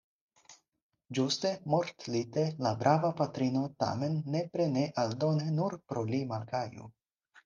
Ĝuste 1.17 1.49
mortlite 1.73 2.45
la 2.67 2.71
brava 2.79 3.11
patrino 3.19 3.61
tamen 3.83 4.15
nepre 4.37 4.65
ne 4.79 4.87
aldone 5.03 5.53
nur 5.59 5.77
pro 5.93 6.03
li 6.13 6.23
malgaju. 6.33 6.89